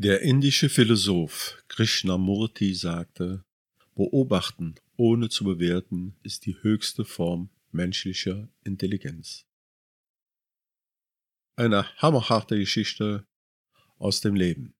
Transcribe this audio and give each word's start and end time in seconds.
Der 0.00 0.22
indische 0.22 0.68
Philosoph 0.68 1.60
Krishnamurti 1.66 2.72
sagte, 2.72 3.44
Beobachten 3.96 4.76
ohne 4.96 5.28
zu 5.28 5.42
bewerten 5.42 6.14
ist 6.22 6.46
die 6.46 6.62
höchste 6.62 7.04
Form 7.04 7.50
menschlicher 7.72 8.48
Intelligenz. 8.62 9.44
Eine 11.56 11.84
hammerharte 11.96 12.56
Geschichte 12.60 13.26
aus 13.96 14.20
dem 14.20 14.36
Leben. 14.36 14.72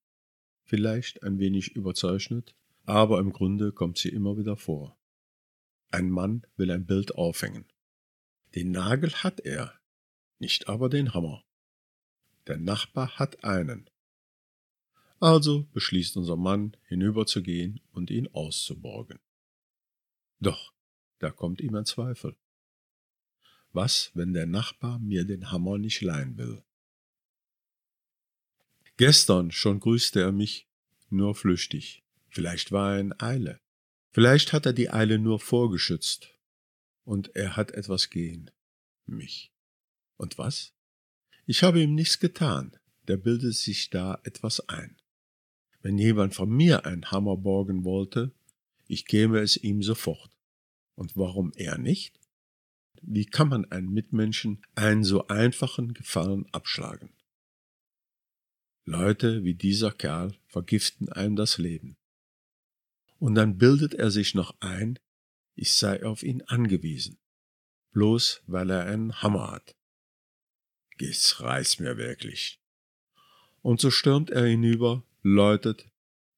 Vielleicht 0.63 1.21
ein 1.21 1.37
wenig 1.37 1.75
überzeichnet, 1.75 2.55
aber 2.85 3.19
im 3.19 3.33
Grunde 3.33 3.73
kommt 3.73 3.97
sie 3.97 4.07
immer 4.07 4.37
wieder 4.37 4.55
vor. 4.55 4.97
Ein 5.91 6.09
Mann 6.09 6.47
will 6.55 6.71
ein 6.71 6.85
Bild 6.85 7.15
aufhängen. 7.15 7.65
Den 8.55 8.71
Nagel 8.71 9.11
hat 9.15 9.41
er, 9.41 9.77
nicht 10.37 10.69
aber 10.69 10.87
den 10.87 11.13
Hammer. 11.13 11.43
Der 12.47 12.57
Nachbar 12.57 13.19
hat 13.19 13.43
einen. 13.43 13.89
Also 15.19 15.67
beschließt 15.73 16.15
unser 16.17 16.37
Mann, 16.37 16.77
hinüberzugehen 16.87 17.81
und 17.91 18.09
ihn 18.09 18.27
auszuborgen. 18.29 19.19
Doch, 20.39 20.73
da 21.19 21.29
kommt 21.29 21.59
ihm 21.59 21.75
ein 21.75 21.85
Zweifel. 21.85 22.37
Was, 23.71 24.11
wenn 24.13 24.33
der 24.33 24.45
Nachbar 24.47 24.99
mir 24.99 25.25
den 25.25 25.51
Hammer 25.51 25.77
nicht 25.77 26.01
leihen 26.01 26.37
will? 26.37 26.63
Gestern 28.97 29.51
schon 29.51 29.79
grüßte 29.79 30.21
er 30.21 30.31
mich, 30.31 30.67
nur 31.09 31.35
flüchtig. 31.35 32.03
Vielleicht 32.29 32.71
war 32.71 32.93
er 32.93 32.99
in 32.99 33.19
Eile. 33.19 33.59
Vielleicht 34.11 34.53
hat 34.53 34.65
er 34.65 34.73
die 34.73 34.89
Eile 34.89 35.19
nur 35.19 35.39
vorgeschützt. 35.39 36.31
Und 37.03 37.35
er 37.35 37.55
hat 37.55 37.71
etwas 37.71 38.09
gehen. 38.09 38.51
Mich. 39.05 39.51
Und 40.17 40.37
was? 40.37 40.73
Ich 41.45 41.63
habe 41.63 41.81
ihm 41.81 41.95
nichts 41.95 42.19
getan. 42.19 42.77
Der 43.07 43.17
bildet 43.17 43.55
sich 43.55 43.89
da 43.89 44.19
etwas 44.23 44.67
ein. 44.69 44.98
Wenn 45.81 45.97
jemand 45.97 46.35
von 46.35 46.49
mir 46.49 46.85
einen 46.85 47.11
Hammer 47.11 47.37
borgen 47.37 47.83
wollte, 47.83 48.31
ich 48.87 49.05
käme 49.05 49.39
es 49.39 49.55
ihm 49.55 49.81
sofort. 49.81 50.31
Und 50.95 51.15
warum 51.15 51.51
er 51.55 51.77
nicht? 51.77 52.19
Wie 53.01 53.25
kann 53.25 53.47
man 53.47 53.65
einem 53.71 53.93
Mitmenschen 53.93 54.61
einen 54.75 55.03
so 55.03 55.27
einfachen 55.27 55.93
Gefallen 55.93 56.45
abschlagen? 56.51 57.13
Leute 58.83 59.43
wie 59.43 59.53
dieser 59.53 59.91
Kerl 59.91 60.35
vergiften 60.47 61.09
einem 61.09 61.35
das 61.35 61.57
Leben. 61.57 61.95
Und 63.19 63.35
dann 63.35 63.57
bildet 63.57 63.93
er 63.93 64.11
sich 64.11 64.33
noch 64.33 64.59
ein, 64.59 64.97
ich 65.55 65.73
sei 65.75 66.03
auf 66.03 66.23
ihn 66.23 66.41
angewiesen, 66.43 67.17
bloß 67.91 68.41
weil 68.47 68.69
er 68.69 68.85
einen 68.85 69.21
Hammer 69.21 69.51
hat. 69.51 69.75
Es 70.97 71.39
reißt 71.39 71.79
mir 71.79 71.97
wirklich. 71.97 72.59
Und 73.61 73.79
so 73.79 73.91
stürmt 73.91 74.29
er 74.29 74.45
hinüber 74.45 75.03
läutet, 75.21 75.89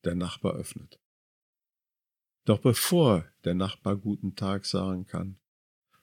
der 0.04 0.16
Nachbar 0.16 0.54
öffnet. 0.54 1.00
Doch 2.46 2.60
bevor 2.60 3.26
der 3.44 3.54
Nachbar 3.54 3.98
guten 3.98 4.36
Tag 4.36 4.66
sagen 4.66 5.06
kann, 5.06 5.40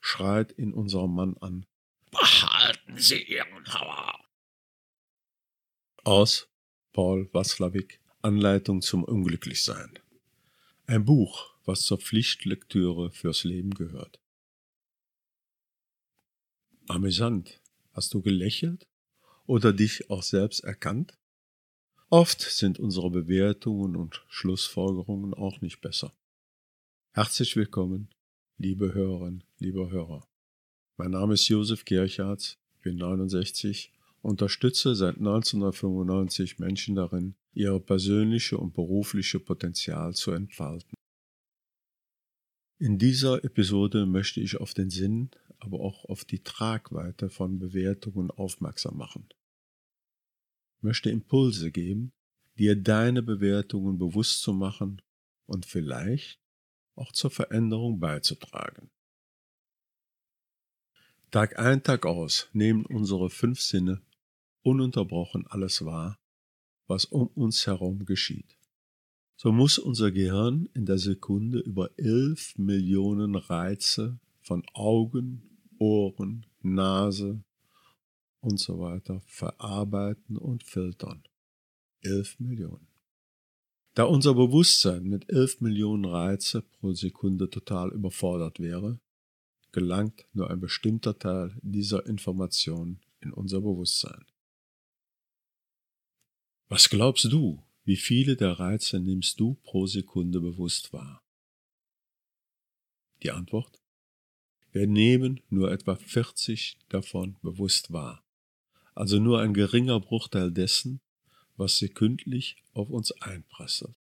schreit 0.00 0.56
ihn 0.58 0.72
unser 0.72 1.06
Mann 1.06 1.36
an. 1.38 1.66
Behalten 2.10 2.96
Sie 2.96 3.22
Ihren 3.22 3.66
Hammer! 3.66 4.24
Aus 6.04 6.48
Paul 6.92 7.28
Watzlawick 7.32 8.00
Anleitung 8.22 8.82
zum 8.82 9.04
Unglücklichsein. 9.04 9.98
Ein 10.86 11.04
Buch, 11.04 11.54
was 11.64 11.82
zur 11.82 11.98
Pflichtlektüre 11.98 13.10
fürs 13.10 13.44
Leben 13.44 13.74
gehört. 13.74 14.18
Amüsant. 16.88 17.60
Hast 17.92 18.14
du 18.14 18.22
gelächelt 18.22 18.86
oder 19.46 19.72
dich 19.72 20.08
auch 20.08 20.22
selbst 20.22 20.60
erkannt? 20.60 21.18
Oft 22.10 22.40
sind 22.40 22.78
unsere 22.78 23.10
Bewertungen 23.10 23.94
und 23.94 24.24
Schlussfolgerungen 24.28 25.34
auch 25.34 25.60
nicht 25.60 25.82
besser. 25.82 26.14
Herzlich 27.12 27.54
willkommen, 27.54 28.08
liebe 28.56 28.94
Hörerinnen, 28.94 29.44
lieber 29.58 29.90
Hörer. 29.90 30.26
Mein 30.96 31.10
Name 31.10 31.34
ist 31.34 31.46
Josef 31.48 31.84
Kirchards, 31.84 32.56
bin 32.80 32.96
69, 32.96 33.92
unterstütze 34.22 34.94
seit 34.94 35.18
1995 35.18 36.58
Menschen 36.58 36.94
darin, 36.94 37.34
ihre 37.52 37.78
persönliche 37.78 38.56
und 38.56 38.72
berufliche 38.72 39.38
Potenzial 39.38 40.14
zu 40.14 40.30
entfalten. 40.30 40.94
In 42.78 42.96
dieser 42.96 43.44
Episode 43.44 44.06
möchte 44.06 44.40
ich 44.40 44.56
auf 44.58 44.72
den 44.72 44.88
Sinn, 44.88 45.30
aber 45.58 45.80
auch 45.80 46.06
auf 46.06 46.24
die 46.24 46.42
Tragweite 46.42 47.28
von 47.28 47.58
Bewertungen 47.58 48.30
aufmerksam 48.30 48.96
machen 48.96 49.28
möchte 50.80 51.10
Impulse 51.10 51.70
geben, 51.70 52.12
dir 52.58 52.76
deine 52.76 53.22
Bewertungen 53.22 53.98
bewusst 53.98 54.42
zu 54.42 54.52
machen 54.52 55.02
und 55.46 55.66
vielleicht 55.66 56.40
auch 56.94 57.12
zur 57.12 57.30
Veränderung 57.30 58.00
beizutragen. 58.00 58.90
Tag 61.30 61.58
ein, 61.58 61.82
Tag 61.82 62.06
aus 62.06 62.48
nehmen 62.52 62.86
unsere 62.86 63.30
fünf 63.30 63.60
Sinne 63.60 64.02
ununterbrochen 64.62 65.46
alles 65.46 65.84
wahr, 65.84 66.18
was 66.86 67.04
um 67.04 67.28
uns 67.28 67.66
herum 67.66 68.04
geschieht. 68.04 68.56
So 69.36 69.52
muss 69.52 69.78
unser 69.78 70.10
Gehirn 70.10 70.68
in 70.74 70.84
der 70.84 70.98
Sekunde 70.98 71.60
über 71.60 71.90
elf 71.96 72.58
Millionen 72.58 73.36
Reize 73.36 74.18
von 74.40 74.64
Augen, 74.72 75.60
Ohren, 75.78 76.46
Nase, 76.60 77.44
und 78.40 78.58
so 78.58 78.78
weiter 78.78 79.20
verarbeiten 79.26 80.36
und 80.36 80.62
filtern. 80.62 81.24
11 82.02 82.38
Millionen. 82.40 82.86
Da 83.94 84.04
unser 84.04 84.34
Bewusstsein 84.34 85.04
mit 85.04 85.28
11 85.28 85.60
Millionen 85.60 86.04
Reize 86.04 86.62
pro 86.62 86.92
Sekunde 86.92 87.50
total 87.50 87.90
überfordert 87.90 88.60
wäre, 88.60 89.00
gelangt 89.72 90.24
nur 90.32 90.50
ein 90.50 90.60
bestimmter 90.60 91.18
Teil 91.18 91.58
dieser 91.62 92.06
Information 92.06 93.00
in 93.20 93.32
unser 93.32 93.60
Bewusstsein. 93.60 94.24
Was 96.68 96.88
glaubst 96.88 97.24
du, 97.24 97.64
wie 97.84 97.96
viele 97.96 98.36
der 98.36 98.60
Reize 98.60 99.00
nimmst 99.00 99.40
du 99.40 99.54
pro 99.62 99.86
Sekunde 99.86 100.40
bewusst 100.40 100.92
wahr? 100.92 101.22
Die 103.22 103.32
Antwort? 103.32 103.82
Wir 104.70 104.86
nehmen 104.86 105.40
nur 105.48 105.72
etwa 105.72 105.96
40 105.96 106.78
davon 106.88 107.36
bewusst 107.42 107.92
wahr 107.92 108.27
also 108.98 109.20
nur 109.20 109.40
ein 109.40 109.54
geringer 109.54 110.00
Bruchteil 110.00 110.50
dessen, 110.50 111.00
was 111.56 111.78
sekündlich 111.78 112.56
auf 112.72 112.90
uns 112.90 113.12
einprasselt. 113.12 113.94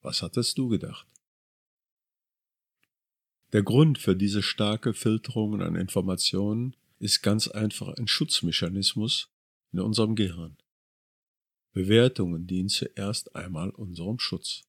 Was 0.00 0.22
hattest 0.22 0.56
du 0.56 0.68
gedacht? 0.68 1.06
Der 3.52 3.62
Grund 3.62 3.98
für 3.98 4.16
diese 4.16 4.42
starke 4.42 4.94
Filterung 4.94 5.60
an 5.60 5.76
Informationen 5.76 6.74
ist 6.98 7.22
ganz 7.22 7.46
einfach 7.46 7.88
ein 7.88 8.08
Schutzmechanismus 8.08 9.28
in 9.70 9.80
unserem 9.80 10.16
Gehirn. 10.16 10.56
Bewertungen 11.72 12.46
dienen 12.46 12.70
zuerst 12.70 13.36
einmal 13.36 13.68
unserem 13.68 14.18
Schutz. 14.18 14.62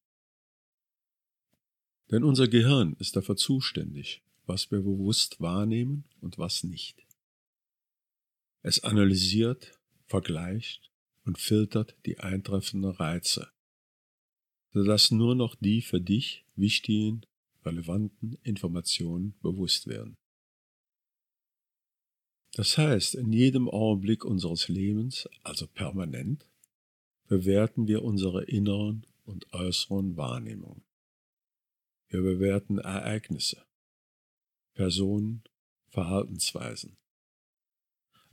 Denn 2.12 2.26
unser 2.26 2.50
Gehirn 2.50 2.98
ist 3.00 3.16
dafür 3.16 3.38
zuständig, 3.38 4.22
was 4.46 4.72
wir 4.72 4.80
bewusst 4.80 5.40
wahrnehmen 5.40 6.04
und 6.20 6.38
was 6.38 6.66
nicht. 6.66 7.05
Es 8.68 8.84
analysiert, 8.84 9.80
vergleicht 10.08 10.92
und 11.24 11.38
filtert 11.38 11.96
die 12.08 12.18
eintreffenden 12.18 12.90
Reize, 12.90 13.52
sodass 14.74 15.12
nur 15.12 15.36
noch 15.36 15.54
die 15.54 15.84
für 15.84 16.02
dich 16.02 16.48
wichtigen, 16.56 17.28
relevanten 17.64 18.40
Informationen 18.42 19.38
bewusst 19.44 19.86
werden. 19.86 20.18
Das 22.54 22.76
heißt, 22.76 23.14
in 23.14 23.32
jedem 23.32 23.70
Augenblick 23.70 24.26
unseres 24.26 24.68
Lebens, 24.68 25.30
also 25.44 25.68
permanent, 25.68 26.50
bewerten 27.28 27.88
wir 27.88 28.02
unsere 28.02 28.46
inneren 28.46 29.06
und 29.26 29.54
äußeren 29.54 30.18
Wahrnehmungen. 30.18 30.84
Wir 32.08 32.24
bewerten 32.24 32.80
Ereignisse, 32.80 33.64
Personen, 34.74 35.44
Verhaltensweisen, 35.90 36.98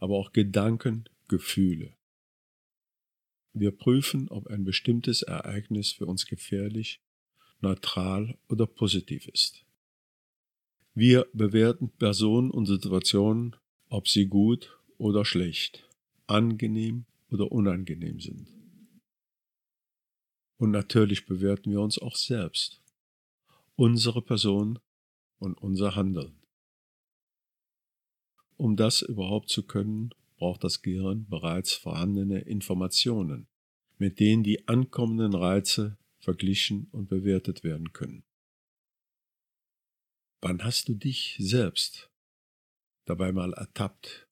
aber 0.03 0.17
auch 0.19 0.33
Gedanken, 0.33 1.05
Gefühle. 1.29 1.95
Wir 3.53 3.71
prüfen, 3.71 4.29
ob 4.31 4.49
ein 4.49 4.65
bestimmtes 4.65 5.23
Ereignis 5.23 5.93
für 5.93 6.07
uns 6.07 6.27
gefährlich, 6.27 7.01
neutral 7.61 8.37
oder 8.49 8.67
positiv 8.67 9.29
ist. 9.29 9.65
Wir 10.93 11.29
bewerten 11.33 11.89
Personen 11.89 12.51
und 12.51 12.67
Situationen, 12.67 13.55
ob 13.91 14.09
sie 14.09 14.27
gut 14.27 14.77
oder 14.99 15.25
schlecht, 15.25 15.89
angenehm 16.27 17.05
oder 17.31 17.53
unangenehm 17.53 18.19
sind. 18.19 18.49
Und 20.57 20.73
natürlich 20.73 21.27
bewerten 21.27 21.71
wir 21.71 21.81
uns 21.81 21.99
auch 21.99 22.17
selbst, 22.17 22.83
unsere 23.77 24.21
Person 24.21 24.81
und 25.39 25.55
unser 25.55 25.95
Handeln. 25.95 26.42
Um 28.57 28.77
das 28.77 29.03
überhaupt 29.03 29.49
zu 29.49 29.65
können, 29.65 30.11
braucht 30.37 30.65
das 30.65 30.83
Gehirn 30.83 31.27
bereits 31.29 31.73
vorhandene 31.73 32.41
Informationen, 32.41 33.47
mit 33.99 34.21
denen 34.21 34.43
die 34.43 34.67
ankommenden 34.69 35.35
Reize 35.35 35.97
verglichen 36.19 36.89
und 36.93 37.09
bewertet 37.09 37.65
werden 37.65 37.93
können. 37.93 38.25
Wann 40.41 40.65
hast 40.65 40.89
du 40.89 40.95
dich 40.95 41.37
selbst 41.39 42.11
dabei 43.05 43.33
mal 43.33 43.53
ertappt, 43.53 44.29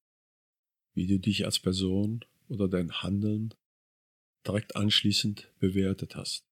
wie 0.95 1.07
du 1.07 1.19
dich 1.19 1.45
als 1.45 1.59
Person 1.59 2.25
oder 2.49 2.69
dein 2.69 2.91
Handeln 3.03 3.55
direkt 4.47 4.75
anschließend 4.75 5.53
bewertet 5.61 6.17
hast? 6.17 6.45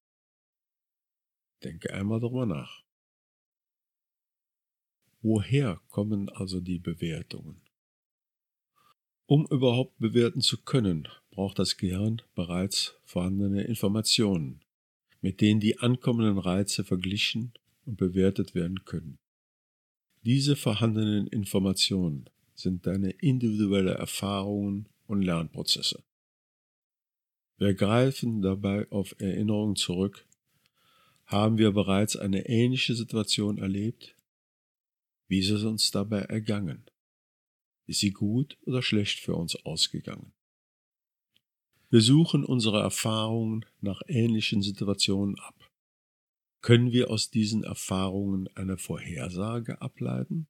Denke 1.64 1.92
einmal 1.92 2.20
darüber 2.20 2.46
nach. 2.46 2.84
Woher 5.30 5.78
kommen 5.90 6.30
also 6.30 6.58
die 6.58 6.78
Bewertungen? 6.78 7.60
Um 9.26 9.46
überhaupt 9.50 9.98
bewerten 9.98 10.40
zu 10.40 10.56
können, 10.56 11.06
braucht 11.32 11.58
das 11.58 11.76
Gehirn 11.76 12.22
bereits 12.34 12.94
vorhandene 13.04 13.64
Informationen, 13.64 14.62
mit 15.20 15.42
denen 15.42 15.60
die 15.60 15.80
ankommenden 15.80 16.38
Reize 16.38 16.82
verglichen 16.82 17.52
und 17.84 17.98
bewertet 17.98 18.54
werden 18.54 18.86
können. 18.86 19.18
Diese 20.22 20.56
vorhandenen 20.56 21.26
Informationen 21.26 22.30
sind 22.54 22.86
deine 22.86 23.10
individuelle 23.10 23.92
Erfahrungen 23.92 24.88
und 25.08 25.20
Lernprozesse. 25.20 26.02
Wir 27.58 27.74
greifen 27.74 28.40
dabei 28.40 28.90
auf 28.90 29.14
Erinnerungen 29.18 29.76
zurück. 29.76 30.26
Haben 31.26 31.58
wir 31.58 31.72
bereits 31.72 32.16
eine 32.16 32.48
ähnliche 32.48 32.94
Situation 32.94 33.58
erlebt? 33.58 34.14
Wie 35.28 35.40
ist 35.40 35.50
es 35.50 35.62
uns 35.62 35.90
dabei 35.90 36.20
ergangen? 36.20 36.90
Ist 37.86 38.00
sie 38.00 38.12
gut 38.12 38.58
oder 38.66 38.82
schlecht 38.82 39.20
für 39.20 39.34
uns 39.34 39.56
ausgegangen? 39.56 40.32
Wir 41.90 42.00
suchen 42.00 42.44
unsere 42.44 42.80
Erfahrungen 42.80 43.64
nach 43.80 44.02
ähnlichen 44.06 44.62
Situationen 44.62 45.38
ab. 45.38 45.54
Können 46.60 46.92
wir 46.92 47.10
aus 47.10 47.30
diesen 47.30 47.62
Erfahrungen 47.62 48.48
eine 48.56 48.76
Vorhersage 48.76 49.80
ableiten? 49.80 50.48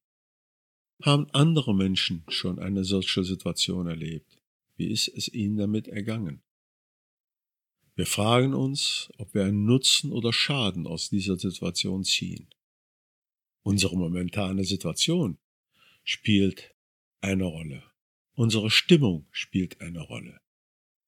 Haben 1.03 1.29
andere 1.31 1.75
Menschen 1.75 2.25
schon 2.29 2.59
eine 2.59 2.85
solche 2.85 3.23
Situation 3.23 3.87
erlebt? 3.87 4.39
Wie 4.77 4.89
ist 4.89 5.09
es 5.09 5.29
ihnen 5.29 5.57
damit 5.57 5.87
ergangen? 5.87 6.43
Wir 7.95 8.07
fragen 8.07 8.55
uns, 8.55 9.11
ob 9.19 9.35
wir 9.35 9.45
einen 9.45 9.65
Nutzen 9.65 10.13
oder 10.13 10.33
Schaden 10.33 10.87
aus 10.87 11.09
dieser 11.09 11.37
Situation 11.37 12.05
ziehen. 12.05 12.49
Unsere 13.69 13.99
momentane 13.99 14.65
Situation 14.65 15.37
spielt 16.03 16.75
eine 17.21 17.45
Rolle. 17.45 17.83
Unsere 18.33 18.71
Stimmung 18.71 19.27
spielt 19.31 19.83
eine 19.83 20.01
Rolle. 20.01 20.41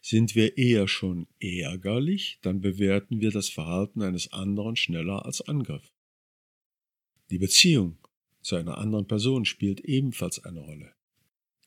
Sind 0.03 0.35
wir 0.35 0.59
eher 0.59 0.87
schon 0.87 1.27
ärgerlich, 1.39 2.39
dann 2.43 2.61
bewerten 2.61 3.23
wir 3.23 3.31
das 3.31 3.49
Verhalten 3.49 4.03
eines 4.03 4.35
anderen 4.35 4.77
schneller 4.77 5.25
als 5.25 5.41
Angriff. 5.41 5.95
Die 7.31 7.39
Beziehung 7.39 7.97
zu 8.43 8.57
einer 8.57 8.77
anderen 8.77 9.07
Person 9.07 9.47
spielt 9.47 9.81
ebenfalls 9.81 10.45
eine 10.45 10.61
Rolle. 10.61 10.93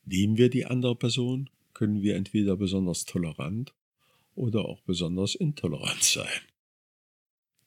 Lieben 0.06 0.38
wir 0.38 0.51
die 0.51 0.68
andere 0.68 0.95
Person, 0.95 1.50
können 1.74 2.04
wir 2.04 2.16
entweder 2.16 2.56
besonders 2.56 3.06
tolerant 3.06 3.74
oder 4.36 4.66
auch 4.66 4.81
besonders 4.81 5.34
intolerant 5.34 6.04
sein. 6.04 6.52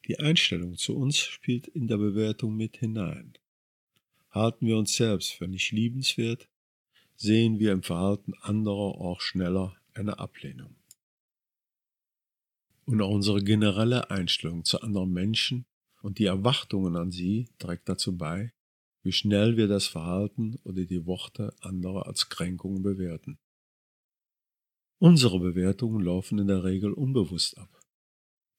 Die 0.07 0.19
Einstellung 0.19 0.77
zu 0.77 0.95
uns 0.95 1.17
spielt 1.17 1.67
in 1.67 1.87
der 1.87 1.97
Bewertung 1.97 2.55
mit 2.55 2.77
hinein. 2.77 3.33
Halten 4.31 4.65
wir 4.65 4.77
uns 4.77 4.95
selbst 4.95 5.33
für 5.33 5.49
nicht 5.49 5.71
liebenswert, 5.71 6.47
sehen 7.17 7.59
wir 7.59 7.73
im 7.73 7.83
Verhalten 7.83 8.33
anderer 8.41 9.01
auch 9.01 9.19
schneller 9.19 9.75
eine 9.93 10.17
Ablehnung. 10.19 10.75
Und 12.85 13.01
auch 13.01 13.09
unsere 13.09 13.43
generelle 13.43 14.09
Einstellung 14.09 14.63
zu 14.63 14.79
anderen 14.79 15.11
Menschen 15.11 15.65
und 16.01 16.19
die 16.19 16.25
Erwartungen 16.25 16.95
an 16.95 17.11
sie 17.11 17.49
trägt 17.59 17.89
dazu 17.89 18.15
bei, 18.15 18.53
wie 19.03 19.11
schnell 19.11 19.57
wir 19.57 19.67
das 19.67 19.87
Verhalten 19.87 20.57
oder 20.63 20.85
die 20.85 21.05
Worte 21.05 21.53
anderer 21.59 22.07
als 22.07 22.29
Kränkungen 22.29 22.81
bewerten. 22.81 23.39
Unsere 24.99 25.39
Bewertungen 25.39 26.03
laufen 26.03 26.39
in 26.39 26.47
der 26.47 26.63
Regel 26.63 26.93
unbewusst 26.93 27.57
ab. 27.57 27.76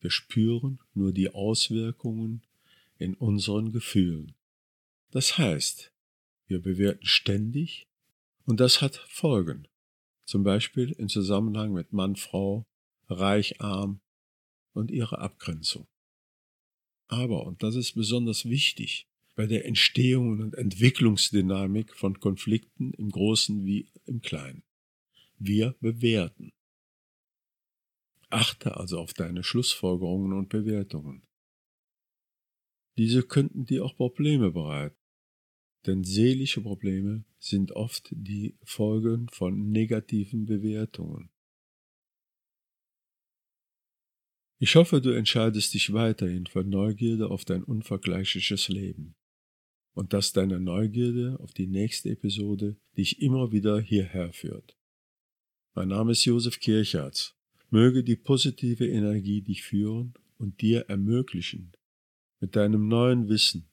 Wir 0.01 0.11
spüren 0.11 0.81
nur 0.95 1.13
die 1.13 1.31
Auswirkungen 1.31 2.43
in 2.99 3.15
unseren 3.15 3.73
Gefühlen. 3.73 4.35
Das 5.11 5.39
heißt, 5.39 5.93
wir 6.47 6.61
bewerten 6.61 7.07
ständig 7.07 7.87
und 8.45 8.61
das 8.61 8.81
hat 8.81 8.97
Folgen. 9.09 9.69
Zum 10.25 10.45
Beispiel 10.45 10.93
im 10.93 11.09
Zusammenhang 11.09 11.73
mit 11.73 11.93
Mann, 11.93 12.17
Frau, 12.17 12.67
Reich, 13.09 13.61
Arm 13.61 14.01
und 14.75 14.91
ihrer 14.91 15.21
Abgrenzung. 15.21 15.87
Aber, 17.09 17.47
und 17.47 17.63
das 17.63 17.75
ist 17.75 17.95
besonders 17.95 18.45
wichtig, 18.45 19.07
bei 19.35 19.47
der 19.47 19.65
Entstehung 19.65 20.41
und 20.41 20.55
Entwicklungsdynamik 20.55 21.95
von 21.95 22.21
Konflikten 22.21 22.93
im 22.93 23.11
Großen 23.11 23.65
wie 23.65 23.89
im 24.05 24.21
Kleinen. 24.21 24.63
Wir 25.39 25.75
bewerten. 25.81 26.53
Achte 28.31 28.77
also 28.77 28.99
auf 28.99 29.15
deine 29.15 29.43
Schlussfolgerungen 29.43 30.33
und 30.33 30.49
Bewertungen. 30.49 31.27
Diese 32.99 33.23
könnten 33.23 33.65
dir 33.65 33.85
auch 33.85 33.97
Probleme 33.97 34.51
bereiten. 34.51 34.97
Denn 35.87 36.05
seelische 36.05 36.61
Probleme 36.61 37.25
sind 37.39 37.73
oft 37.73 38.09
die 38.11 38.59
Folgen 38.65 39.29
von 39.31 39.71
negativen 39.71 40.45
Bewertungen. 40.45 41.31
Ich 44.61 44.75
hoffe, 44.75 45.01
du 45.01 45.11
entscheidest 45.11 45.73
dich 45.73 45.93
weiterhin 45.93 46.47
für 46.47 46.65
Neugierde 46.65 47.31
auf 47.31 47.45
dein 47.45 47.63
unvergleichliches 47.63 48.69
Leben 48.69 49.15
und 49.95 50.13
dass 50.13 50.33
deine 50.33 50.59
Neugierde 50.59 51.39
auf 51.41 51.53
die 51.53 51.69
nächste 51.69 52.11
Episode 52.11 52.77
dich 52.97 53.23
immer 53.23 53.53
wieder 53.53 53.81
hierher 53.81 54.33
führt. 54.33 54.77
Mein 55.75 55.89
Name 55.89 56.11
ist 56.11 56.25
Josef 56.25 56.59
Kirchhardt. 56.59 57.38
Möge 57.71 58.03
die 58.03 58.17
positive 58.17 58.87
Energie 58.87 59.43
dich 59.43 59.63
führen 59.63 60.15
und 60.39 60.61
dir 60.61 60.89
ermöglichen, 60.89 61.73
mit 62.41 62.57
deinem 62.57 62.89
neuen 62.89 63.29
Wissen 63.29 63.69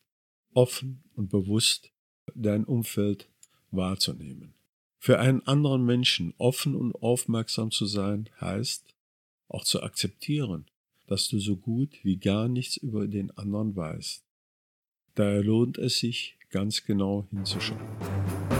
offen 0.53 1.03
und 1.15 1.29
bewusst 1.29 1.91
dein 2.33 2.65
Umfeld 2.65 3.29
wahrzunehmen. 3.71 4.53
Für 4.97 5.19
einen 5.19 5.45
anderen 5.45 5.85
Menschen 5.85 6.33
offen 6.37 6.75
und 6.75 6.95
aufmerksam 6.95 7.71
zu 7.71 7.85
sein, 7.85 8.29
heißt 8.41 8.95
auch 9.47 9.63
zu 9.63 9.83
akzeptieren, 9.83 10.65
dass 11.07 11.27
du 11.27 11.39
so 11.39 11.55
gut 11.55 12.03
wie 12.03 12.17
gar 12.17 12.47
nichts 12.47 12.77
über 12.77 13.07
den 13.07 13.31
anderen 13.31 13.75
weißt. 13.75 14.23
Daher 15.13 15.43
lohnt 15.43 15.77
es 15.77 15.99
sich, 15.99 16.37
ganz 16.49 16.83
genau 16.83 17.27
hinzuschauen. 17.29 18.54